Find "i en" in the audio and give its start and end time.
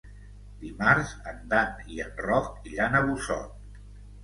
1.97-2.11